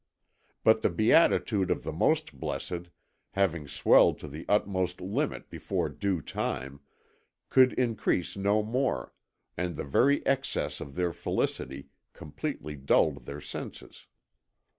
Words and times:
But 0.63 0.81
the 0.81 0.89
beatitude 0.89 1.69
of 1.69 1.83
the 1.83 1.91
most 1.91 2.39
blessed, 2.39 2.89
having 3.35 3.67
swelled 3.67 4.17
to 4.21 4.27
the 4.27 4.47
utmost 4.49 4.99
limit 4.99 5.47
before 5.51 5.89
due 5.89 6.21
time, 6.23 6.79
could 7.51 7.73
increase 7.73 8.35
no 8.35 8.63
more, 8.63 9.13
and 9.55 9.75
the 9.75 9.85
very 9.85 10.25
excess 10.25 10.81
of 10.81 10.95
their 10.95 11.13
felicity 11.13 11.89
completely 12.13 12.75
dulled 12.75 13.25
their 13.27 13.41
senses. 13.41 14.07